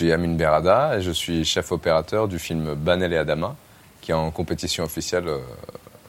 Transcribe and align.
suis 0.00 0.12
Amin 0.12 0.32
Berada 0.32 0.96
et 0.96 1.02
je 1.02 1.10
suis 1.10 1.44
chef 1.44 1.72
opérateur 1.72 2.26
du 2.26 2.38
film 2.38 2.74
Banel 2.74 3.12
et 3.12 3.18
Adama, 3.18 3.54
qui 4.00 4.12
est 4.12 4.14
en 4.14 4.30
compétition 4.30 4.82
officielle 4.82 5.28
euh, 5.28 5.40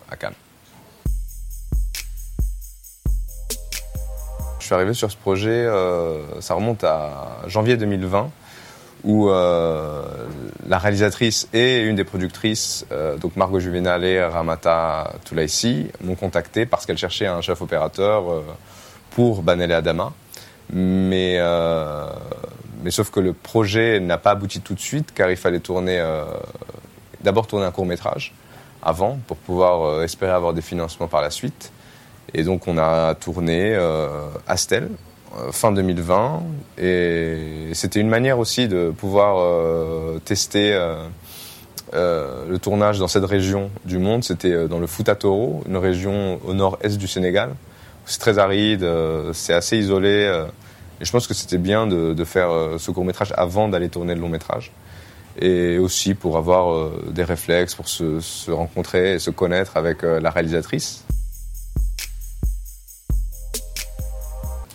à 0.10 0.16
Cannes. 0.16 0.34
Je 4.60 4.66
suis 4.66 4.74
arrivé 4.74 4.94
sur 4.94 5.12
ce 5.12 5.18
projet, 5.18 5.50
euh, 5.50 6.40
ça 6.40 6.54
remonte 6.54 6.86
à 6.86 7.40
janvier 7.48 7.76
2020, 7.76 8.32
où 9.04 9.30
euh, 9.30 10.04
la 10.70 10.78
réalisatrice 10.78 11.50
et 11.52 11.82
une 11.82 11.98
des 11.98 12.06
productrices, 12.06 12.86
donc 13.20 13.36
Margot 13.36 13.60
Juvenal 13.60 14.06
et 14.06 14.24
Ramata 14.24 15.16
Toulaisi, 15.26 15.88
m'ont 16.02 16.16
contacté 16.16 16.66
parce 16.66 16.86
qu'elles 16.86 16.98
cherchaient 16.98 17.28
un 17.28 17.42
chef 17.42 17.62
opérateur 17.62 18.42
pour 19.10 19.42
Banel 19.42 19.72
et 19.72 19.74
Adama. 19.74 20.14
Mais 20.72 21.42
mais 22.84 22.92
sauf 22.92 23.12
que 23.12 23.20
le 23.20 23.34
projet 23.34 24.00
n'a 24.00 24.18
pas 24.18 24.32
abouti 24.32 24.62
tout 24.62 24.74
de 24.74 24.80
suite 24.80 25.14
car 25.14 25.30
il 25.30 25.38
fallait 25.38 25.60
tourner, 25.60 26.00
euh, 26.00 26.26
d'abord 27.22 27.48
tourner 27.48 27.66
un 27.66 27.72
court 27.72 27.86
métrage 27.86 28.34
avant 28.82 29.20
pour 29.28 29.38
pouvoir 29.38 29.84
euh, 29.84 30.04
espérer 30.04 30.32
avoir 30.32 30.54
des 30.54 30.62
financements 30.62 31.08
par 31.08 31.22
la 31.22 31.30
suite. 31.30 31.72
Et 32.34 32.44
donc 32.44 32.68
on 32.68 32.78
a 32.78 33.16
tourné 33.16 33.74
euh, 33.76 34.08
Astel 34.48 34.90
fin 35.52 35.72
2020 35.72 36.44
et 36.78 37.70
c'était 37.74 38.02
une 38.02 38.10
manière 38.10 38.38
aussi 38.38 38.68
de 38.68 38.92
pouvoir 38.92 40.20
tester 40.26 40.78
le 41.94 42.58
tournage 42.58 43.00
dans 43.00 43.08
cette 43.08 43.24
région 43.24 43.72
du 43.86 43.98
monde. 43.98 44.26
C'était 44.26 44.68
dans 44.68 44.80
le 44.80 44.88
Fouta 44.88 45.16
Toro, 45.16 45.64
une 45.70 45.78
région 45.78 46.42
au 46.46 46.54
nord-est 46.54 46.98
du 46.98 47.08
Sénégal. 47.08 47.52
C'est 48.06 48.20
très 48.20 48.40
aride, 48.40 48.86
c'est 49.32 49.54
assez 49.54 49.78
isolé. 49.78 50.48
Et 51.02 51.06
je 51.06 51.12
pense 51.12 51.26
que 51.26 51.34
c'était 51.34 51.58
bien 51.58 51.88
de, 51.88 52.24
faire 52.24 52.52
euh, 52.52 52.78
ce 52.78 52.92
court 52.92 53.04
métrage 53.04 53.34
avant 53.36 53.68
d'aller 53.68 53.90
tourner 53.90 54.14
le 54.14 54.22
long 54.22 54.30
métrage. 54.30 54.72
Et 55.40 55.80
aussi 55.80 56.14
pour 56.14 56.38
avoir 56.38 56.72
euh, 56.72 57.04
des 57.12 57.24
réflexes, 57.24 57.74
pour 57.74 57.90
se, 57.90 58.52
rencontrer 58.52 59.16
et 59.16 59.20
se 59.20 59.32
connaître 59.32 59.78
avec 59.78 60.04
euh, 60.04 60.20
la 60.20 60.30
réalisatrice. 60.30 61.04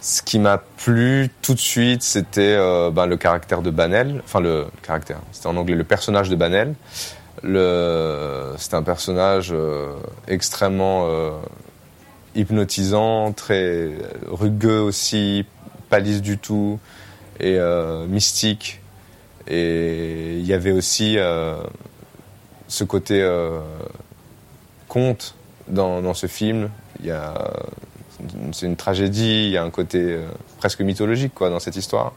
Ce 0.00 0.20
qui 0.22 0.40
m'a 0.40 0.58
plu 0.58 1.30
tout 1.42 1.54
de 1.54 1.60
suite, 1.60 2.02
c'était 2.02 2.56
ben, 2.92 3.06
le 3.06 3.16
caractère 3.16 3.60
de 3.60 3.70
Banel. 3.70 4.20
Enfin, 4.24 4.38
le, 4.38 4.66
caractère, 4.82 5.18
c'était 5.32 5.48
en 5.48 5.56
anglais 5.56 5.74
le 5.74 5.82
personnage 5.82 6.28
de 6.28 6.36
Banel. 6.36 6.74
C'était 7.42 8.76
un 8.76 8.84
personnage 8.84 9.52
extrêmement 10.28 11.08
hypnotisant, 12.36 13.32
très 13.32 13.94
rugueux 14.28 14.78
aussi, 14.78 15.44
pas 15.88 15.98
lisse 16.00 16.22
du 16.22 16.38
tout 16.38 16.78
et 17.40 17.56
euh, 17.58 18.06
mystique. 18.06 18.80
Et 19.46 20.38
il 20.38 20.46
y 20.46 20.52
avait 20.52 20.72
aussi 20.72 21.18
euh, 21.18 21.56
ce 22.68 22.84
côté 22.84 23.22
euh, 23.22 23.60
conte 24.88 25.34
dans, 25.68 26.14
ce 26.14 26.26
film. 26.26 26.70
Il 27.00 27.06
y 27.06 27.10
a, 27.10 27.52
c'est 28.52 28.66
une 28.66 28.76
tragédie, 28.76 29.46
il 29.46 29.50
y 29.50 29.56
a 29.56 29.62
un 29.62 29.70
côté 29.70 30.18
presque 30.58 30.80
mythologique 30.80 31.34
quoi, 31.34 31.50
dans 31.50 31.60
cette 31.60 31.76
histoire. 31.76 32.12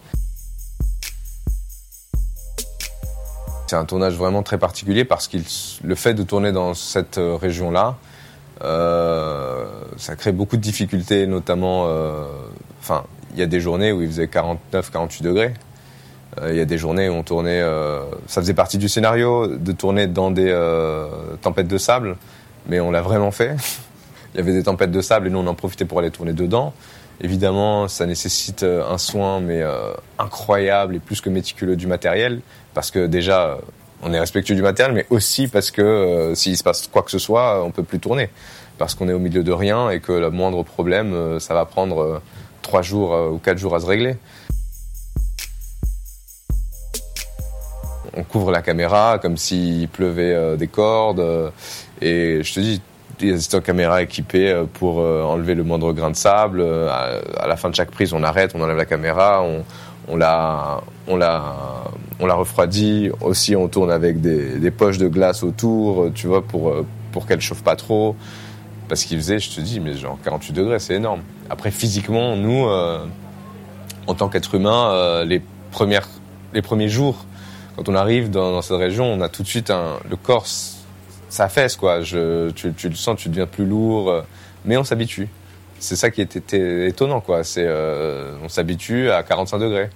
C'est 3.67 3.75
un 3.75 3.85
tournage 3.85 4.15
vraiment 4.15 4.41
très 4.41 4.57
particulier 4.57 5.05
parce 5.05 5.27
que 5.27 5.37
le 5.83 5.95
fait 5.95 6.15
de 6.15 6.23
tourner 6.23 6.51
dans 6.51 6.73
cette 6.73 7.19
région-là, 7.19 7.97
ça 8.61 10.15
crée 10.15 10.31
beaucoup 10.31 10.57
de 10.57 10.61
difficultés, 10.61 11.27
notamment, 11.27 11.87
enfin, 12.79 13.03
il 13.33 13.39
y 13.39 13.43
a 13.43 13.47
des 13.47 13.59
journées 13.59 13.91
où 13.91 14.01
il 14.01 14.07
faisait 14.07 14.27
49, 14.27 14.91
48 14.91 15.23
degrés. 15.23 15.53
Euh, 16.41 16.51
il 16.51 16.57
y 16.57 16.61
a 16.61 16.65
des 16.65 16.77
journées 16.77 17.09
où 17.09 17.13
on 17.13 17.23
tournait, 17.23 17.61
euh, 17.61 18.01
ça 18.27 18.41
faisait 18.41 18.53
partie 18.53 18.77
du 18.77 18.87
scénario 18.87 19.47
de 19.47 19.71
tourner 19.71 20.07
dans 20.07 20.31
des 20.31 20.49
euh, 20.49 21.07
tempêtes 21.41 21.67
de 21.67 21.77
sable, 21.77 22.17
mais 22.67 22.79
on 22.79 22.91
l'a 22.91 23.01
vraiment 23.01 23.31
fait. 23.31 23.55
il 24.33 24.37
y 24.37 24.39
avait 24.41 24.53
des 24.53 24.63
tempêtes 24.63 24.91
de 24.91 25.01
sable 25.01 25.27
et 25.27 25.29
nous 25.29 25.39
on 25.39 25.47
en 25.47 25.55
profitait 25.55 25.85
pour 25.85 25.99
aller 25.99 26.11
tourner 26.11 26.33
dedans. 26.33 26.73
Évidemment, 27.21 27.87
ça 27.89 28.05
nécessite 28.05 28.63
un 28.63 28.97
soin 28.97 29.41
mais 29.41 29.61
incroyable 30.17 30.95
et 30.95 30.99
plus 30.99 31.19
que 31.19 31.29
méticuleux 31.29 31.75
du 31.75 31.85
matériel, 31.85 32.39
parce 32.73 32.91
que 32.91 33.07
déjà 33.07 33.57
on 34.01 34.13
est 34.13 34.19
respectueux 34.21 34.55
du 34.55 34.61
matériel, 34.61 34.95
mais 34.95 35.05
aussi 35.09 35.49
parce 35.49 35.69
que 35.69 36.31
s'il 36.33 36.55
se 36.55 36.63
passe 36.63 36.87
quoi 36.87 37.01
que 37.01 37.11
ce 37.11 37.19
soit, 37.19 37.61
on 37.61 37.71
peut 37.71 37.83
plus 37.83 37.99
tourner, 37.99 38.29
parce 38.77 38.95
qu'on 38.95 39.09
est 39.09 39.13
au 39.13 39.19
milieu 39.19 39.43
de 39.43 39.51
rien 39.51 39.89
et 39.89 39.99
que 39.99 40.13
le 40.13 40.29
moindre 40.29 40.63
problème, 40.63 41.41
ça 41.41 41.53
va 41.53 41.65
prendre 41.65 42.21
trois 42.69 42.83
jours 42.83 43.15
euh, 43.15 43.31
ou 43.31 43.39
quatre 43.39 43.57
jours 43.57 43.75
à 43.75 43.79
se 43.79 43.87
régler. 43.87 44.15
On 48.15 48.23
couvre 48.23 48.51
la 48.51 48.61
caméra 48.61 49.17
comme 49.19 49.37
s'il 49.37 49.87
pleuvait 49.87 50.35
euh, 50.35 50.55
des 50.55 50.67
cordes. 50.67 51.19
Euh, 51.19 51.49
et 51.99 52.43
je 52.43 52.53
te 52.53 52.59
dis, 52.59 52.79
des 53.17 53.39
caméra 53.65 54.03
équipés 54.03 54.63
pour 54.75 54.99
enlever 54.99 55.53
le 55.53 55.63
moindre 55.63 55.91
grain 55.91 56.09
de 56.09 56.15
sable. 56.15 56.61
À 56.61 57.47
la 57.47 57.57
fin 57.57 57.69
de 57.69 57.75
chaque 57.75 57.91
prise, 57.91 58.13
on 58.13 58.23
arrête, 58.23 58.51
on 58.55 58.61
enlève 58.61 58.77
la 58.77 58.85
caméra, 58.85 59.43
on, 60.07 60.15
la, 60.15 60.79
refroidit. 62.21 63.11
Aussi, 63.19 63.57
on 63.57 63.67
tourne 63.67 63.91
avec 63.91 64.21
des, 64.21 64.57
des 64.59 64.71
poches 64.71 64.99
de 64.99 65.09
glace 65.09 65.43
autour, 65.43 66.11
tu 66.15 66.27
vois, 66.27 66.41
pour, 66.41 66.73
pour 67.11 67.25
qu'elle 67.25 67.41
chauffe 67.41 67.61
pas 67.61 67.75
trop. 67.75 68.15
Parce 68.89 69.03
qu'il 69.05 69.17
faisait, 69.17 69.37
je 69.37 69.51
te 69.51 69.61
dis, 69.61 69.79
mais 69.79 69.93
genre 69.93 70.17
48 70.23 70.51
degrés, 70.51 70.79
c'est 70.79 70.95
énorme. 70.95 71.21
Après, 71.47 71.69
physiquement, 71.69 72.35
nous, 72.35 72.67
euh, 72.67 73.05
en 74.07 74.15
tant 74.15 74.29
qu'être 74.29 74.55
humain, 74.55 74.91
euh, 74.91 75.25
les, 75.25 75.43
premières, 75.71 76.07
les 76.53 76.63
premiers 76.63 76.89
jours, 76.89 77.23
quand 77.75 77.87
on 77.87 77.93
arrive 77.93 78.31
dans, 78.31 78.63
cette 78.63 78.77
région, 78.77 79.05
on 79.05 79.21
a 79.21 79.29
tout 79.29 79.43
de 79.43 79.47
suite 79.47 79.71
le 80.09 80.15
corps, 80.15 80.47
ça 81.29 81.47
fesse, 81.49 81.75
quoi. 81.75 82.01
Tu, 82.01 82.73
le 82.89 82.95
sens, 82.95 83.19
tu 83.19 83.29
deviens 83.29 83.45
plus 83.45 83.65
lourd, 83.65 84.09
euh, 84.09 84.21
mais 84.65 84.75
on 84.75 84.83
s'habitue. 84.83 85.29
C'est 85.77 85.95
ça 85.95 86.09
qui 86.09 86.21
était 86.21 86.87
étonnant, 86.87 87.21
quoi. 87.21 87.43
C'est, 87.43 87.69
on 88.43 88.49
s'habitue 88.49 89.11
à 89.11 89.21
45 89.21 89.59
degrés. 89.59 89.89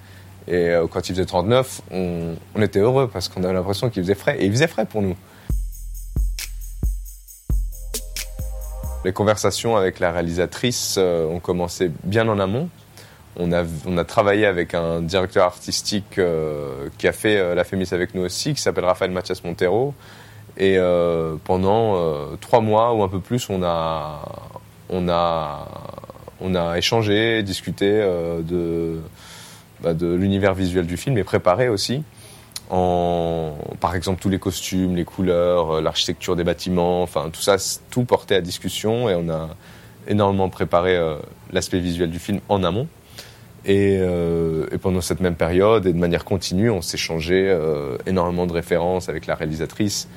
Et 0.48 0.72
quand 0.92 1.10
il 1.10 1.16
faisait 1.16 1.26
39, 1.26 1.82
on, 1.92 2.36
on 2.56 2.62
était 2.62 2.80
heureux 2.80 3.10
parce 3.12 3.28
qu'on 3.28 3.44
avait 3.44 3.54
l'impression 3.54 3.90
qu'il 3.90 4.04
faisait 4.04 4.16
frais. 4.16 4.38
Et 4.40 4.46
il 4.46 4.52
faisait 4.52 4.68
frais 4.68 4.86
pour 4.86 5.02
nous. 5.02 5.18
Les 9.06 9.12
conversations 9.12 9.76
avec 9.76 10.00
la 10.00 10.12
réalisatrice 10.12 10.96
euh, 10.98 11.28
ont 11.28 11.40
commencé 11.40 11.92
bien 12.04 12.28
en 12.30 12.40
amont. 12.40 12.70
On 13.36 13.52
a, 13.52 14.04
travaillé 14.06 14.46
avec 14.46 14.76
un 14.76 15.02
directeur 15.02 15.46
artistique 15.46 16.20
euh, 16.20 16.88
qui 17.00 17.08
a 17.08 17.12
fait 17.12 17.38
euh, 17.38 17.56
La 17.56 17.64
Fémis 17.64 17.90
avec 17.92 18.14
nous 18.14 18.22
aussi, 18.22 18.54
qui 18.54 18.62
s'appelle 18.62 18.86
Raphaël 18.86 19.12
Mathias 19.12 19.44
Montero. 19.44 19.94
Et 20.56 20.78
pendant 21.46 22.38
trois 22.40 22.62
mois 22.62 22.94
ou 22.94 23.02
un 23.02 23.08
peu 23.08 23.20
plus, 23.20 23.50
on 23.50 23.64
a, 23.64 24.22
on 24.88 25.10
a, 25.10 25.68
on 26.42 26.54
a 26.54 26.78
échangé, 26.78 27.42
discuté 27.42 28.08
bah, 29.82 29.96
de 29.96 30.14
l'univers 30.14 30.54
visuel 30.54 30.86
du 30.86 30.96
film 30.96 31.18
et 31.18 31.24
préparé 31.24 31.70
aussi 31.70 32.04
en, 32.70 33.56
par 33.80 33.96
exemple, 33.96 34.22
tous 34.22 34.30
les 34.30 34.40
costumes, 34.40 34.96
les 34.96 35.06
couleurs, 35.06 35.72
euh, 35.72 35.82
l'architecture 35.82 36.36
des 36.36 36.44
bâtiments, 36.44 37.04
enfin 37.04 37.30
tout 37.32 37.42
ça, 37.42 37.58
tout 37.90 38.04
porté 38.04 38.36
à 38.36 38.42
discussion 38.42 39.10
et 39.10 39.16
on 39.16 39.30
a 39.30 39.50
énormément 40.08 40.50
préparé 40.50 40.96
euh, 40.96 41.16
l'aspect 41.52 41.80
visuel 41.80 42.10
du 42.10 42.20
film 42.20 42.40
en 42.50 42.64
amont. 42.64 42.88
Et, 43.66 43.98
euh, 44.02 44.68
et, 44.72 44.78
pendant 44.78 45.00
cette 45.00 45.22
même 45.22 45.36
période 45.36 45.86
et 45.86 45.94
de 45.94 45.98
manière 45.98 46.26
continue, 46.26 46.70
on 46.70 46.82
s'échangeait 46.82 47.48
euh, 47.48 47.98
énormément 48.06 48.46
de 48.46 48.52
références 48.52 49.08
avec 49.08 49.26
la 49.26 49.36
réalisatrice. 49.36 50.10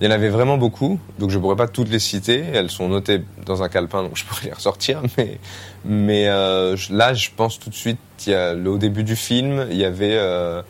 Il 0.00 0.04
y 0.04 0.08
en 0.08 0.10
avait 0.10 0.28
vraiment 0.28 0.58
beaucoup, 0.58 1.00
donc 1.18 1.30
je 1.30 1.36
ne 1.36 1.40
pourrais 1.40 1.56
pas 1.56 1.68
toutes 1.68 1.88
les 1.88 1.98
citer. 1.98 2.44
Elles 2.52 2.70
sont 2.70 2.88
notées 2.88 3.22
dans 3.46 3.62
un 3.62 3.70
calepin, 3.70 4.02
donc 4.02 4.14
je 4.14 4.26
pourrais 4.26 4.44
les 4.44 4.52
ressortir. 4.52 5.00
Mais, 5.16 5.38
mais 5.86 6.28
euh, 6.28 6.76
là, 6.90 7.14
je 7.14 7.30
pense 7.34 7.58
tout 7.58 7.70
de 7.70 7.74
suite, 7.74 7.98
il 8.26 8.32
y 8.32 8.34
a, 8.34 8.54
au 8.54 8.76
début 8.76 9.04
du 9.04 9.16
film, 9.16 9.66
il 9.70 9.78
y 9.78 9.84
avait 9.86 10.16
euh, 10.16 10.60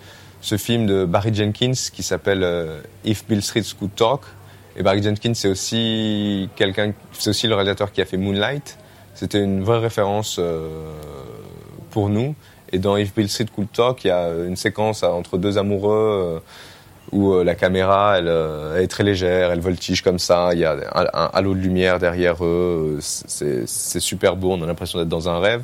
ce 0.42 0.56
film 0.56 0.86
de 0.86 1.04
Barry 1.04 1.34
Jenkins 1.34 1.72
qui 1.92 2.04
s'appelle 2.04 2.44
euh, 2.44 2.80
If 3.04 3.26
Bill 3.26 3.42
Street 3.42 3.64
Could 3.76 3.96
Talk. 3.96 4.20
Et 4.76 4.84
Barry 4.84 5.02
Jenkins, 5.02 5.34
c'est 5.34 5.48
aussi 5.48 6.48
quelqu'un, 6.54 6.92
c'est 7.12 7.30
aussi 7.30 7.48
le 7.48 7.54
réalisateur 7.54 7.90
qui 7.90 8.02
a 8.02 8.04
fait 8.04 8.18
Moonlight. 8.18 8.78
C'était 9.14 9.42
une 9.42 9.64
vraie 9.64 9.78
référence 9.78 10.38
pour 11.90 12.10
nous. 12.10 12.34
Et 12.70 12.78
dans 12.78 12.96
If 12.96 13.14
Bill 13.14 13.28
Street 13.28 13.46
Could 13.52 13.72
Talk, 13.72 14.04
il 14.04 14.08
y 14.08 14.10
a 14.10 14.28
une 14.46 14.56
séquence 14.56 15.02
entre 15.02 15.38
deux 15.38 15.56
amoureux 15.56 16.42
où 17.12 17.32
euh, 17.32 17.44
la 17.44 17.54
caméra 17.54 18.14
euh, 18.16 18.76
elle, 18.76 18.84
est 18.84 18.88
très 18.88 19.04
légère, 19.04 19.52
elle 19.52 19.60
voltige 19.60 20.02
comme 20.02 20.18
ça, 20.18 20.50
il 20.52 20.60
y 20.60 20.64
a 20.64 20.76
un, 20.94 21.30
halo 21.32 21.54
de 21.54 21.60
lumière 21.60 21.98
derrière 21.98 22.44
eux, 22.44 22.98
c'est 23.00 24.00
super 24.00 24.36
beau, 24.36 24.52
on 24.52 24.62
a 24.62 24.66
l'impression 24.66 24.98
d'être 24.98 25.08
dans 25.08 25.28
un 25.28 25.38
rêve. 25.38 25.62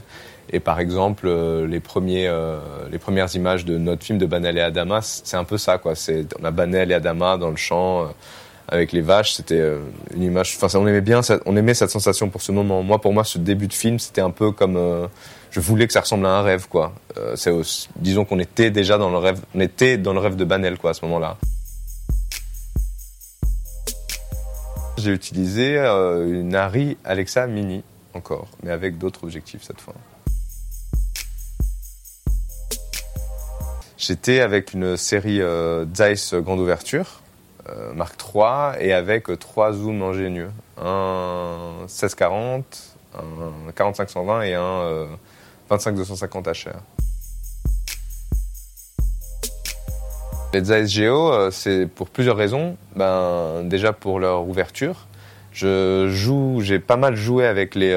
Et 0.55 0.61
par 0.61 0.81
exemple, 0.81 1.27
euh, 1.29 1.67
les, 1.67 1.81
premiers, 1.81 2.31
les 2.91 2.99
premières 2.99 3.35
images 3.35 3.65
de 3.65 3.79
notre 3.79 4.05
film 4.05 4.19
de 4.19 4.27
Banel 4.27 4.59
et 4.59 4.61
Adama, 4.61 5.01
c'est 5.01 5.37
un 5.37 5.45
peu 5.45 5.57
ça, 5.57 5.79
quoi. 5.79 5.95
On 6.41 6.45
a 6.45 6.51
Banel 6.51 6.91
et 6.91 6.95
Adama 6.95 7.39
dans 7.39 7.51
le 7.51 7.57
champ, 7.57 8.09
avec 8.69 8.93
les 8.93 9.01
vaches. 9.01 9.35
C'était 9.35 9.61
euh, 9.61 9.81
une 10.15 10.23
image. 10.23 10.57
Enfin, 10.61 10.79
on 10.79 10.87
aimait 10.87 11.01
bien, 11.01 11.21
on 11.47 11.57
aimait 11.57 11.75
cette 11.75 11.91
sensation 11.91 12.29
pour 12.29 12.43
ce 12.43 12.53
moment. 12.53 12.83
Moi, 12.83 13.01
pour 13.01 13.13
moi, 13.13 13.25
ce 13.25 13.39
début 13.39 13.67
de 13.67 13.73
film, 13.73 13.99
c'était 13.99 14.21
un 14.21 14.31
peu 14.31 14.53
comme 14.53 14.77
euh, 14.77 15.07
je 15.51 15.61
voulais 15.61 15.87
que 15.87 15.93
ça 15.93 16.01
ressemble 16.01 16.27
à 16.27 16.31
un 16.31 16.43
rêve, 16.43 16.69
quoi. 16.69 16.93
Euh, 17.19 17.37
disons 17.97 18.25
qu'on 18.25 18.39
était 18.39 18.71
déjà 18.71 18.99
dans 18.99 19.11
le 19.11 19.19
rêve, 19.19 19.41
on 19.55 19.61
était 19.61 19.99
dans 19.99 20.13
le 20.13 20.21
rêve 20.21 20.37
de 20.37 20.45
Banel, 20.45 20.79
quoi, 20.79 20.91
à 20.91 20.95
ce 20.95 21.05
moment-là. 21.05 21.37
J'ai 24.99 25.11
utilisé 25.11 25.79
une 25.79 26.55
Harry 26.55 26.97
Alexa 27.05 27.47
Mini 27.47 27.83
encore, 28.15 28.47
mais 28.63 28.71
avec 28.71 28.99
d'autres 28.99 29.25
objectifs 29.25 29.63
cette 29.63 29.81
fois. 29.81 29.95
J'étais 33.97 34.41
avec 34.41 34.75
une 34.75 34.97
série 34.97 35.41
Zeiss 35.95 36.35
grande 36.35 36.61
ouverture 36.61 37.22
Mark 37.95 38.21
III 38.35 38.85
et 38.85 38.93
avec 38.93 39.27
trois 39.39 39.73
zooms 39.73 40.03
ingénieux. 40.03 40.51
Un 40.79 41.83
1640, 41.83 42.97
un 43.15 43.73
4520 43.73 44.43
et 44.43 44.55
un 44.55 45.07
25250 45.69 46.49
euh, 46.49 46.53
HR. 46.53 46.71
Les 50.55 51.01
euh, 51.01 51.51
c'est 51.51 51.87
pour 51.87 52.11
plusieurs 52.11 52.37
raisons. 52.37 52.77
Ben, 52.97 53.63
déjà 53.65 53.93
pour 53.93 54.19
leur 54.19 54.47
ouverture. 54.47 55.07
Je 55.53 56.09
joue, 56.09 56.61
j'ai 56.63 56.79
pas 56.79 56.97
mal 56.97 57.15
joué 57.15 57.47
avec 57.47 57.75
les, 57.75 57.95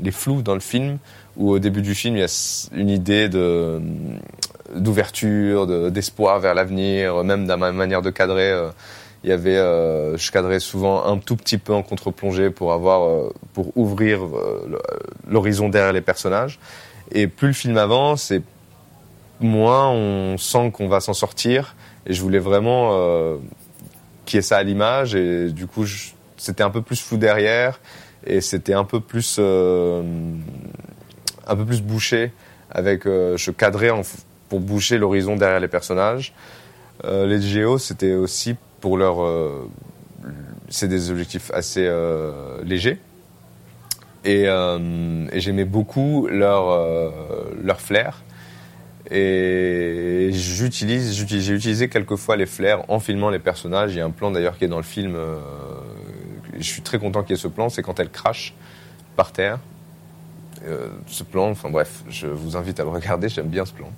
les 0.00 0.10
flous 0.12 0.42
dans 0.42 0.54
le 0.54 0.60
film, 0.60 0.98
où 1.36 1.50
au 1.50 1.58
début 1.58 1.82
du 1.82 1.94
film, 1.94 2.16
il 2.16 2.20
y 2.20 2.24
a 2.24 2.68
une 2.72 2.88
idée 2.88 3.28
de, 3.28 3.82
d'ouverture, 4.74 5.90
d'espoir 5.90 6.40
vers 6.40 6.54
l'avenir, 6.54 7.24
même 7.24 7.46
dans 7.46 7.58
ma 7.58 7.72
manière 7.72 8.02
de 8.02 8.10
cadrer. 8.10 8.54
Il 9.24 9.30
y 9.30 9.32
avait, 9.32 9.56
euh, 9.56 10.18
je 10.18 10.30
cadrais 10.30 10.60
souvent 10.60 11.06
un 11.06 11.16
tout 11.16 11.34
petit 11.34 11.56
peu 11.56 11.72
en 11.72 11.82
contre-plongée 11.82 12.50
pour 12.50 12.74
avoir, 12.74 13.08
euh, 13.08 13.32
pour 13.54 13.74
ouvrir 13.74 14.22
euh, 14.22 14.78
l'horizon 15.26 15.70
derrière 15.70 15.94
les 15.94 16.02
personnages. 16.02 16.58
Et 17.10 17.26
plus 17.26 17.48
le 17.48 17.54
film 17.54 17.78
avance, 17.78 18.30
et 18.30 18.42
moins 19.40 19.88
on 19.88 20.36
sent 20.36 20.70
qu'on 20.72 20.88
va 20.88 21.00
s'en 21.00 21.14
sortir. 21.14 21.74
Et 22.04 22.12
je 22.12 22.20
voulais 22.20 22.38
vraiment 22.38 22.90
euh, 22.92 23.38
qu'il 24.26 24.36
y 24.36 24.40
ait 24.40 24.42
ça 24.42 24.58
à 24.58 24.62
l'image. 24.62 25.14
Et 25.14 25.50
du 25.50 25.66
coup, 25.66 25.86
c'était 26.36 26.62
un 26.62 26.70
peu 26.70 26.82
plus 26.82 27.00
flou 27.00 27.16
derrière, 27.16 27.80
et 28.26 28.42
c'était 28.42 28.74
un 28.74 28.84
peu 28.84 29.00
plus, 29.00 29.38
un 29.38 30.02
peu 31.56 31.64
plus 31.64 31.80
bouché. 31.80 32.30
Avec, 32.70 33.04
je 33.06 33.50
cadrais 33.50 33.90
boucher 34.60 34.98
l'horizon 34.98 35.36
derrière 35.36 35.60
les 35.60 35.68
personnages. 35.68 36.32
les 37.04 37.40
géos, 37.40 37.78
c'était 37.78 38.14
aussi 38.14 38.56
pour 38.84 38.98
leur. 38.98 39.22
Euh, 39.22 39.66
c'est 40.68 40.88
des 40.88 41.10
objectifs 41.10 41.50
assez 41.54 41.86
euh, 41.86 42.62
légers. 42.64 42.98
Et, 44.26 44.46
euh, 44.46 45.26
j'aimais 45.38 45.64
beaucoup 45.64 46.28
leur, 46.30 46.64
leur 47.62 47.80
flair. 47.80 48.22
Et 49.10 50.28
j'utilise, 50.32 51.14
j'ai 51.14 51.54
utilisé 51.54 51.88
quelques 51.88 52.16
fois 52.16 52.36
les 52.36 52.44
flares 52.44 52.84
en 52.88 53.00
filmant 53.00 53.30
les 53.30 53.38
personnages. 53.38 53.94
Il 53.94 53.98
y 53.98 54.00
a 54.02 54.04
un 54.04 54.10
plan 54.10 54.30
d'ailleurs 54.30 54.58
qui 54.58 54.66
est 54.66 54.68
dans 54.68 54.76
le 54.76 54.82
film. 54.82 55.16
je 56.58 56.62
suis 56.62 56.82
très 56.82 56.98
content 56.98 57.22
qu'il 57.22 57.30
y 57.30 57.38
ait 57.38 57.42
ce 57.42 57.48
plan. 57.48 57.70
C'est 57.70 57.82
quand 57.82 57.98
elle 58.00 58.10
crache 58.10 58.52
par 59.16 59.32
terre. 59.32 59.60
ce 61.06 61.22
plan, 61.22 61.48
enfin 61.48 61.70
bref, 61.70 62.02
je 62.10 62.26
vous 62.26 62.54
invite 62.56 62.80
à 62.80 62.82
le 62.82 62.90
regarder. 62.90 63.30
J'aime 63.30 63.48
bien 63.48 63.64
ce 63.64 63.72
plan. 63.72 63.90